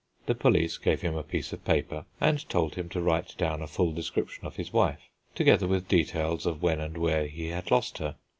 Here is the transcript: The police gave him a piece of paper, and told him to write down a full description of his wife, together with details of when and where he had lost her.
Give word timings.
The 0.25 0.33
police 0.33 0.79
gave 0.79 1.01
him 1.01 1.13
a 1.13 1.21
piece 1.21 1.53
of 1.53 1.63
paper, 1.63 2.05
and 2.19 2.49
told 2.49 2.73
him 2.73 2.89
to 2.89 2.99
write 3.01 3.37
down 3.37 3.61
a 3.61 3.67
full 3.67 3.91
description 3.91 4.47
of 4.47 4.55
his 4.55 4.73
wife, 4.73 5.09
together 5.35 5.67
with 5.67 5.87
details 5.87 6.47
of 6.47 6.63
when 6.63 6.79
and 6.79 6.97
where 6.97 7.27
he 7.27 7.49
had 7.49 7.69
lost 7.69 7.99
her. 7.99 8.15